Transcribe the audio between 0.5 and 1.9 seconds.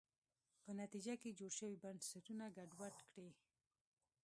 په نتیجه کې جوړ شوي